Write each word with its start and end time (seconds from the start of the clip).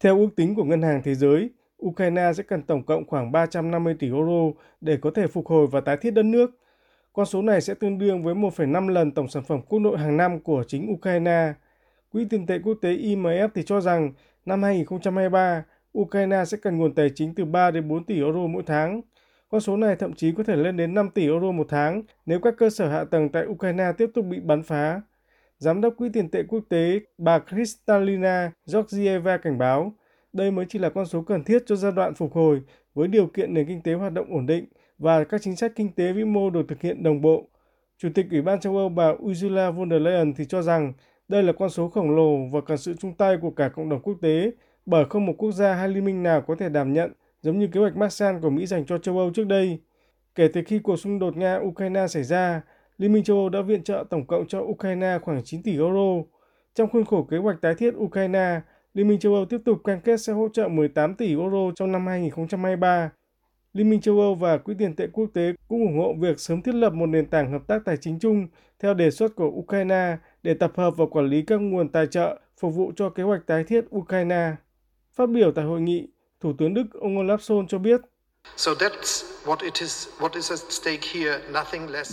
Theo 0.00 0.18
ước 0.18 0.28
tính 0.36 0.54
của 0.54 0.64
Ngân 0.64 0.82
hàng 0.82 1.02
Thế 1.04 1.14
giới, 1.14 1.50
Ukraine 1.86 2.32
sẽ 2.32 2.42
cần 2.42 2.62
tổng 2.62 2.82
cộng 2.82 3.06
khoảng 3.06 3.32
350 3.32 3.94
tỷ 3.98 4.06
euro 4.06 4.60
để 4.80 4.96
có 4.96 5.10
thể 5.14 5.26
phục 5.26 5.46
hồi 5.46 5.66
và 5.66 5.80
tái 5.80 5.96
thiết 5.96 6.10
đất 6.10 6.22
nước. 6.22 6.50
Con 7.12 7.26
số 7.26 7.42
này 7.42 7.60
sẽ 7.60 7.74
tương 7.74 7.98
đương 7.98 8.22
với 8.22 8.34
1,5 8.34 8.88
lần 8.88 9.10
tổng 9.10 9.28
sản 9.28 9.42
phẩm 9.44 9.60
quốc 9.68 9.78
nội 9.78 9.98
hàng 9.98 10.16
năm 10.16 10.40
của 10.40 10.64
chính 10.68 10.92
Ukraine. 10.92 11.52
Quỹ 12.12 12.24
tiền 12.30 12.46
tệ 12.46 12.58
quốc 12.64 12.74
tế 12.82 12.96
IMF 12.96 13.48
thì 13.54 13.62
cho 13.62 13.80
rằng 13.80 14.12
năm 14.46 14.62
2023, 14.62 15.64
Ukraine 15.98 16.44
sẽ 16.44 16.58
cần 16.62 16.78
nguồn 16.78 16.94
tài 16.94 17.10
chính 17.14 17.34
từ 17.34 17.44
3 17.44 17.70
đến 17.70 17.88
4 17.88 18.04
tỷ 18.04 18.16
euro 18.16 18.46
mỗi 18.46 18.62
tháng. 18.66 19.00
Con 19.48 19.60
số 19.60 19.76
này 19.76 19.96
thậm 19.96 20.12
chí 20.12 20.32
có 20.32 20.42
thể 20.42 20.56
lên 20.56 20.76
đến 20.76 20.94
5 20.94 21.10
tỷ 21.10 21.26
euro 21.26 21.52
một 21.52 21.66
tháng 21.68 22.02
nếu 22.26 22.40
các 22.40 22.54
cơ 22.58 22.70
sở 22.70 22.88
hạ 22.88 23.04
tầng 23.04 23.28
tại 23.28 23.46
Ukraine 23.46 23.92
tiếp 23.98 24.10
tục 24.14 24.24
bị 24.24 24.40
bắn 24.40 24.62
phá. 24.62 25.00
Giám 25.60 25.80
đốc 25.80 25.96
Quỹ 25.96 26.08
tiền 26.12 26.28
tệ 26.28 26.42
quốc 26.48 26.64
tế 26.68 27.00
bà 27.18 27.38
Kristalina 27.38 28.52
Georgieva 28.72 29.36
cảnh 29.36 29.58
báo, 29.58 29.92
đây 30.32 30.50
mới 30.50 30.66
chỉ 30.68 30.78
là 30.78 30.90
con 30.90 31.06
số 31.06 31.22
cần 31.22 31.44
thiết 31.44 31.62
cho 31.66 31.76
giai 31.76 31.92
đoạn 31.92 32.14
phục 32.14 32.32
hồi 32.32 32.60
với 32.94 33.08
điều 33.08 33.26
kiện 33.26 33.54
nền 33.54 33.66
kinh 33.66 33.82
tế 33.82 33.94
hoạt 33.94 34.12
động 34.12 34.34
ổn 34.34 34.46
định 34.46 34.64
và 34.98 35.24
các 35.24 35.42
chính 35.42 35.56
sách 35.56 35.72
kinh 35.76 35.92
tế 35.92 36.12
vĩ 36.12 36.24
mô 36.24 36.50
được 36.50 36.68
thực 36.68 36.80
hiện 36.80 37.02
đồng 37.02 37.20
bộ. 37.20 37.48
Chủ 37.98 38.08
tịch 38.14 38.26
Ủy 38.30 38.42
ban 38.42 38.60
châu 38.60 38.76
Âu 38.76 38.88
bà 38.88 39.08
Ursula 39.08 39.70
von 39.70 39.90
der 39.90 40.02
Leyen 40.02 40.34
thì 40.34 40.44
cho 40.44 40.62
rằng 40.62 40.92
đây 41.28 41.42
là 41.42 41.52
con 41.52 41.70
số 41.70 41.88
khổng 41.88 42.10
lồ 42.16 42.36
và 42.52 42.60
cần 42.60 42.78
sự 42.78 42.94
chung 43.00 43.14
tay 43.14 43.36
của 43.42 43.50
cả 43.50 43.68
cộng 43.68 43.88
đồng 43.88 44.02
quốc 44.02 44.18
tế 44.22 44.50
bởi 44.86 45.04
không 45.10 45.26
một 45.26 45.34
quốc 45.38 45.52
gia 45.52 45.74
hay 45.74 45.88
liên 45.88 46.04
minh 46.04 46.22
nào 46.22 46.40
có 46.40 46.54
thể 46.54 46.68
đảm 46.68 46.92
nhận 46.92 47.12
giống 47.40 47.58
như 47.58 47.66
kế 47.66 47.80
hoạch 47.80 47.96
Marshall 47.96 48.38
của 48.42 48.50
Mỹ 48.50 48.66
dành 48.66 48.86
cho 48.86 48.98
châu 48.98 49.18
Âu 49.18 49.30
trước 49.34 49.44
đây. 49.44 49.78
Kể 50.34 50.48
từ 50.52 50.60
khi 50.66 50.78
cuộc 50.78 50.96
xung 50.96 51.18
đột 51.18 51.36
Nga-Ukraine 51.36 52.06
xảy 52.06 52.22
ra, 52.22 52.62
Liên 53.00 53.12
minh 53.12 53.24
châu 53.24 53.36
Âu 53.36 53.48
đã 53.48 53.60
viện 53.60 53.82
trợ 53.82 54.04
tổng 54.10 54.26
cộng 54.26 54.46
cho 54.46 54.60
Ukraine 54.60 55.18
khoảng 55.22 55.42
9 55.44 55.62
tỷ 55.62 55.72
euro. 55.72 56.22
Trong 56.74 56.88
khuôn 56.90 57.04
khổ 57.04 57.22
kế 57.30 57.36
hoạch 57.36 57.60
tái 57.60 57.74
thiết 57.74 57.94
Ukraine, 57.96 58.60
Liên 58.94 59.08
minh 59.08 59.18
châu 59.18 59.34
Âu 59.34 59.44
tiếp 59.44 59.58
tục 59.64 59.78
cam 59.84 60.00
kết 60.00 60.20
sẽ 60.20 60.32
hỗ 60.32 60.48
trợ 60.48 60.68
18 60.68 61.14
tỷ 61.14 61.28
euro 61.28 61.72
trong 61.76 61.92
năm 61.92 62.06
2023. 62.06 63.10
Liên 63.72 63.90
minh 63.90 64.00
châu 64.00 64.20
Âu 64.20 64.34
và 64.34 64.58
Quỹ 64.58 64.74
tiền 64.78 64.96
tệ 64.96 65.06
quốc 65.12 65.26
tế 65.34 65.52
cũng 65.68 65.80
ủng 65.80 65.98
hộ 65.98 66.14
việc 66.18 66.40
sớm 66.40 66.62
thiết 66.62 66.74
lập 66.74 66.92
một 66.92 67.06
nền 67.06 67.26
tảng 67.26 67.52
hợp 67.52 67.66
tác 67.66 67.84
tài 67.84 67.96
chính 67.96 68.18
chung 68.18 68.46
theo 68.78 68.94
đề 68.94 69.10
xuất 69.10 69.36
của 69.36 69.48
Ukraine 69.48 70.16
để 70.42 70.54
tập 70.54 70.72
hợp 70.74 70.96
và 70.96 71.06
quản 71.10 71.26
lý 71.26 71.42
các 71.42 71.60
nguồn 71.60 71.88
tài 71.88 72.06
trợ 72.06 72.38
phục 72.60 72.74
vụ 72.74 72.92
cho 72.96 73.10
kế 73.10 73.22
hoạch 73.22 73.46
tái 73.46 73.64
thiết 73.64 73.84
Ukraine. 73.96 74.52
Phát 75.14 75.30
biểu 75.30 75.52
tại 75.52 75.64
hội 75.64 75.80
nghị, 75.80 76.08
Thủ 76.40 76.52
tướng 76.58 76.74
Đức 76.74 76.86
ông 76.92 77.16
Olaf 77.16 77.36
Scholz 77.36 77.66
cho 77.66 77.78
biết 77.78 78.00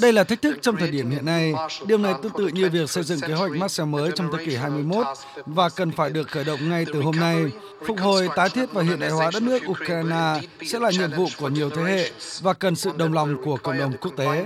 đây 0.01 0.13
là 0.13 0.23
thách 0.23 0.41
thức 0.41 0.57
trong 0.61 0.77
thời 0.77 0.91
điểm 0.91 1.09
hiện 1.09 1.25
nay. 1.25 1.53
Điều 1.85 1.97
này 1.97 2.13
tương 2.23 2.31
tự 2.37 2.47
như 2.47 2.69
việc 2.69 2.89
xây 2.89 3.03
dựng 3.03 3.19
kế 3.27 3.33
hoạch 3.33 3.51
Marshall 3.51 3.91
mới 3.91 4.11
trong 4.15 4.29
thế 4.37 4.45
kỷ 4.45 4.55
21 4.55 5.07
và 5.45 5.69
cần 5.75 5.91
phải 5.91 6.09
được 6.09 6.27
khởi 6.27 6.43
động 6.43 6.69
ngay 6.69 6.85
từ 6.93 7.01
hôm 7.01 7.15
nay. 7.15 7.45
Phục 7.87 7.99
hồi, 7.99 8.29
tái 8.35 8.49
thiết 8.49 8.65
và 8.73 8.83
hiện 8.83 8.99
đại 8.99 9.09
hóa 9.09 9.29
đất 9.33 9.43
nước 9.43 9.61
Ukraine 9.67 10.41
sẽ 10.65 10.79
là 10.79 10.91
nhiệm 10.91 11.11
vụ 11.11 11.25
của 11.39 11.49
nhiều 11.49 11.69
thế 11.69 11.81
hệ 11.83 12.11
và 12.41 12.53
cần 12.53 12.75
sự 12.75 12.91
đồng 12.97 13.13
lòng 13.13 13.37
của 13.43 13.57
cộng 13.63 13.77
đồng 13.77 13.93
quốc 14.01 14.11
tế. 14.17 14.45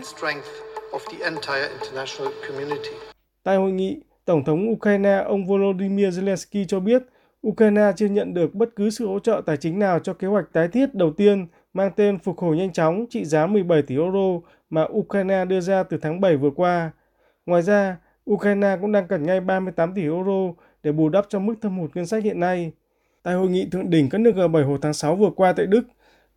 Tại 3.43 3.57
hội 3.57 3.71
nghị, 3.71 3.97
Tổng 4.25 4.43
thống 4.45 4.71
Ukraine 4.71 5.23
ông 5.27 5.45
Volodymyr 5.45 6.07
Zelensky 6.07 6.65
cho 6.67 6.79
biết 6.79 7.01
Ukraine 7.47 7.91
chưa 7.95 8.05
nhận 8.07 8.33
được 8.33 8.53
bất 8.53 8.69
cứ 8.75 8.89
sự 8.89 9.07
hỗ 9.07 9.19
trợ 9.19 9.41
tài 9.45 9.57
chính 9.57 9.79
nào 9.79 9.99
cho 9.99 10.13
kế 10.13 10.27
hoạch 10.27 10.45
tái 10.53 10.67
thiết 10.67 10.95
đầu 10.95 11.13
tiên 11.17 11.47
mang 11.73 11.91
tên 11.95 12.19
Phục 12.19 12.39
hồi 12.39 12.57
nhanh 12.57 12.73
chóng 12.73 13.05
trị 13.09 13.25
giá 13.25 13.47
17 13.47 13.81
tỷ 13.81 13.95
euro 13.95 14.47
mà 14.69 14.85
Ukraine 14.91 15.45
đưa 15.45 15.59
ra 15.59 15.83
từ 15.83 15.97
tháng 16.01 16.21
7 16.21 16.37
vừa 16.37 16.51
qua. 16.55 16.91
Ngoài 17.45 17.61
ra, 17.61 17.97
Ukraine 18.31 18.77
cũng 18.81 18.91
đang 18.91 19.07
cần 19.07 19.23
ngay 19.23 19.39
38 19.39 19.93
tỷ 19.93 20.01
euro 20.01 20.53
để 20.83 20.91
bù 20.91 21.09
đắp 21.09 21.25
cho 21.29 21.39
mức 21.39 21.55
thâm 21.61 21.79
hụt 21.79 21.95
ngân 21.95 22.05
sách 22.05 22.23
hiện 22.23 22.39
nay. 22.39 22.71
Tại 23.23 23.33
hội 23.33 23.49
nghị 23.49 23.65
thượng 23.71 23.89
đỉnh 23.89 24.09
các 24.09 24.21
nước 24.21 24.35
G7 24.35 24.65
hồi 24.67 24.77
tháng 24.81 24.93
6 24.93 25.15
vừa 25.15 25.29
qua 25.35 25.53
tại 25.53 25.65
Đức, 25.65 25.81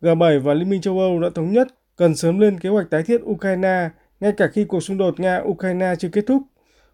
G7 0.01 0.41
và 0.41 0.53
Liên 0.53 0.69
minh 0.69 0.81
châu 0.81 0.99
Âu 0.99 1.19
đã 1.19 1.29
thống 1.35 1.51
nhất 1.51 1.67
cần 1.95 2.15
sớm 2.15 2.39
lên 2.39 2.59
kế 2.59 2.69
hoạch 2.69 2.89
tái 2.89 3.03
thiết 3.03 3.21
Ukraine 3.23 3.89
ngay 4.19 4.31
cả 4.37 4.47
khi 4.47 4.65
cuộc 4.65 4.79
xung 4.79 4.97
đột 4.97 5.19
Nga-Ukraine 5.19 5.95
chưa 5.95 6.09
kết 6.09 6.23
thúc. 6.27 6.41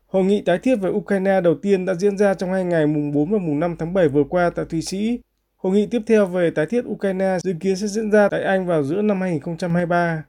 Hội 0.07 0.24
nghị 0.24 0.41
tái 0.41 0.57
thiết 0.57 0.75
với 0.75 0.91
Ukraine 0.91 1.41
đầu 1.41 1.56
tiên 1.56 1.85
đã 1.85 1.94
diễn 1.94 2.18
ra 2.18 2.34
trong 2.34 2.51
hai 2.51 2.63
ngày 2.63 2.88
mùng 2.88 3.12
4 3.12 3.31
và 3.31 3.38
mùng 3.38 3.59
5 3.59 3.75
tháng 3.80 3.94
7 3.94 4.07
vừa 4.07 4.24
qua 4.24 4.50
tại 4.50 4.66
Thụy 4.69 4.81
Sĩ 4.81 5.19
Hội 5.62 5.74
nghị 5.74 5.86
tiếp 5.86 6.02
theo 6.08 6.26
về 6.26 6.52
tái 6.52 6.66
thiết 6.66 6.86
Ukraine 6.88 7.38
dự 7.44 7.54
kiến 7.60 7.76
sẽ 7.76 7.88
diễn 7.88 8.12
ra 8.12 8.30
tại 8.30 8.44
Anh 8.44 8.66
vào 8.66 8.84
giữa 8.84 9.02
năm 9.02 9.22
2023. 9.22 10.24